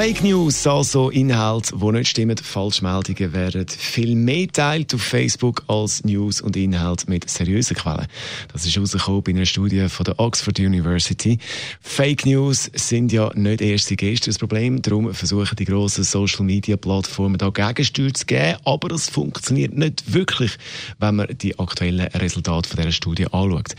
Fake 0.00 0.24
News, 0.24 0.66
also 0.66 1.10
Inhalte, 1.10 1.76
die 1.76 1.92
nicht 1.92 2.08
stimmen, 2.08 2.38
Falschmeldungen 2.38 3.34
werden 3.34 3.68
viel 3.68 4.14
mehr 4.16 4.48
teilt 4.48 4.94
auf 4.94 5.02
Facebook 5.02 5.62
als 5.66 6.02
News 6.04 6.40
und 6.40 6.56
Inhalte 6.56 7.10
mit 7.10 7.28
seriösen 7.28 7.76
Quellen. 7.76 8.06
Das 8.50 8.64
ist 8.64 8.74
herausgekommen 8.74 9.22
bei 9.22 9.32
einer 9.32 9.44
Studie 9.44 9.90
von 9.90 10.04
der 10.04 10.18
Oxford 10.18 10.58
University. 10.58 11.38
Fake 11.82 12.24
News 12.24 12.70
sind 12.72 13.12
ja 13.12 13.30
nicht 13.34 13.60
erst 13.60 13.90
die 13.90 13.96
Gäste 13.96 14.30
das 14.30 14.38
Problem, 14.38 14.80
darum 14.80 15.12
versuchen 15.12 15.56
die 15.56 15.66
grossen 15.66 16.04
Social 16.04 16.46
Media 16.46 16.78
Plattformen 16.78 17.36
da 17.36 17.50
Gegensteuer 17.50 18.14
zu 18.14 18.24
geben, 18.24 18.56
aber 18.64 18.94
es 18.94 19.10
funktioniert 19.10 19.76
nicht 19.76 20.14
wirklich, 20.14 20.56
wenn 20.98 21.16
man 21.16 21.28
die 21.36 21.58
aktuellen 21.58 22.06
Resultate 22.06 22.70
von 22.70 22.78
dieser 22.78 22.92
Studie 22.92 23.26
anschaut. 23.26 23.74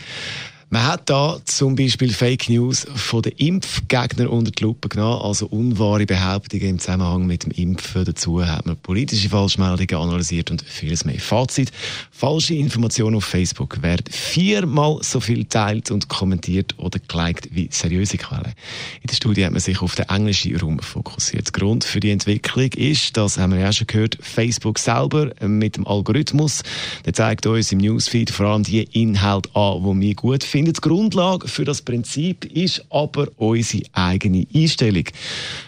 Man 0.72 0.86
hat 0.86 1.10
da 1.10 1.38
zum 1.44 1.76
Beispiel 1.76 2.14
Fake 2.14 2.48
News 2.48 2.86
von 2.94 3.20
den 3.20 3.32
Impfgegnern 3.32 4.26
unter 4.26 4.50
die 4.52 4.62
Lupe 4.62 4.88
genommen, 4.88 5.20
also 5.20 5.44
unwahre 5.48 6.06
Behauptungen 6.06 6.66
im 6.66 6.78
Zusammenhang 6.78 7.26
mit 7.26 7.44
dem 7.44 7.50
Impfen. 7.50 8.06
Dazu 8.06 8.42
hat 8.42 8.64
man 8.64 8.78
politische 8.78 9.28
Falschmeldungen 9.28 10.02
analysiert 10.02 10.50
und 10.50 10.62
vieles 10.62 11.04
mehr. 11.04 11.20
Fazit: 11.20 11.72
Falsche 12.10 12.54
Informationen 12.54 13.16
auf 13.16 13.24
Facebook 13.26 13.82
werden 13.82 14.06
viermal 14.10 14.96
so 15.02 15.20
viel 15.20 15.44
teilt 15.44 15.90
und 15.90 16.08
kommentiert 16.08 16.74
oder 16.78 16.98
geliked 17.06 17.54
wie 17.54 17.68
seriöse 17.70 18.16
Quellen. 18.16 18.54
In 19.02 19.08
der 19.08 19.16
Studie 19.16 19.44
hat 19.44 19.52
man 19.52 19.60
sich 19.60 19.82
auf 19.82 19.94
den 19.94 20.08
englischen 20.08 20.56
Raum 20.56 20.78
fokussiert. 20.78 21.52
Grund 21.52 21.84
für 21.84 22.00
die 22.00 22.12
Entwicklung 22.12 22.72
ist, 22.72 23.18
das 23.18 23.36
haben 23.36 23.52
wir 23.52 23.60
ja 23.60 23.74
schon 23.74 23.88
gehört, 23.88 24.16
Facebook 24.22 24.78
selber 24.78 25.32
mit 25.46 25.76
dem 25.76 25.86
Algorithmus, 25.86 26.62
der 27.04 27.12
zeigt 27.12 27.44
uns 27.44 27.72
im 27.72 27.78
Newsfeed 27.78 28.30
vor 28.30 28.46
allem 28.46 28.62
die 28.62 28.84
Inhalte 28.84 29.54
an, 29.54 29.82
die 29.82 30.06
wir 30.06 30.14
gut 30.14 30.42
finden 30.42 30.61
finden, 30.62 30.72
die 30.74 30.80
Grundlage 30.80 31.48
für 31.48 31.64
das 31.64 31.82
Prinzip 31.82 32.44
ist 32.44 32.84
aber 32.90 33.28
unsere 33.36 33.84
eigene 33.92 34.46
Einstellung. 34.54 35.04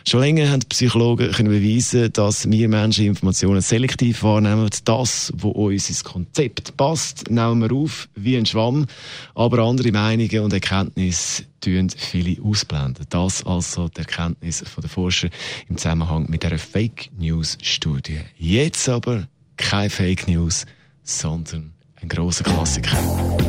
Schon 0.06 0.20
länger 0.20 0.50
haben 0.50 0.60
Psychologen 0.68 1.32
können 1.32 1.50
beweisen, 1.50 2.12
dass 2.12 2.48
wir 2.50 2.68
Menschen 2.68 3.06
Informationen 3.06 3.60
selektiv 3.60 4.22
wahrnehmen. 4.22 4.70
Das, 4.84 5.32
was 5.36 5.52
uns 5.52 5.88
ins 5.88 6.04
Konzept 6.04 6.76
passt, 6.76 7.30
nehmen 7.30 7.62
wir 7.62 7.72
auf 7.72 8.08
wie 8.14 8.36
ein 8.36 8.46
Schwamm, 8.46 8.86
aber 9.34 9.58
andere 9.60 9.90
Meinungen 9.90 10.40
und 10.40 10.52
Erkenntnisse 10.52 11.44
tun 11.60 11.90
viele 11.90 12.40
ausblenden. 12.42 13.06
Das 13.08 13.44
also 13.44 13.88
die 13.88 14.00
Erkenntnis 14.00 14.62
der 14.80 14.90
Forscher 14.90 15.28
im 15.68 15.76
Zusammenhang 15.76 16.26
mit 16.28 16.42
der 16.42 16.58
Fake 16.58 17.10
News 17.18 17.58
Studie. 17.62 18.20
Jetzt 18.36 18.88
aber 18.88 19.26
keine 19.56 19.90
Fake 19.90 20.28
News, 20.28 20.66
sondern 21.02 21.72
ein 22.04 22.08
großer 22.08 22.44
Klassiker. 22.44 22.96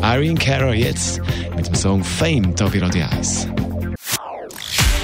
Irene 0.01 0.35
Cara 0.35 0.73
jetzt 0.73 1.21
mit 1.55 1.67
dem 1.67 1.75
Song 1.75 2.03
Fame 2.03 2.55
da 2.55 2.67
bei 2.67 2.79
Radio 2.79 3.05
1. 3.11 3.47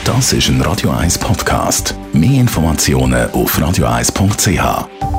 Das 0.05 0.33
ist 0.33 0.47
ein 0.47 0.61
Radio 0.61 0.91
1 0.91 1.17
Podcast. 1.17 1.95
Mehr 2.13 2.39
Informationen 2.41 3.29
auf 3.31 3.57
radio1.ch. 3.57 5.10